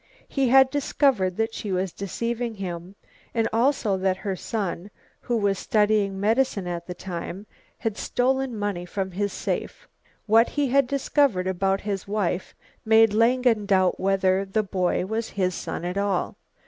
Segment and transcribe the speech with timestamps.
[0.27, 2.95] He had discovered that she was deceiving him,
[3.35, 4.89] and also that her son,
[5.19, 7.45] who was studying medicine at the time,
[7.77, 9.87] had stolen money from his safe.
[10.25, 15.53] What he had discovered about his wife made Langen doubt whether the boy was his
[15.53, 16.35] son at all.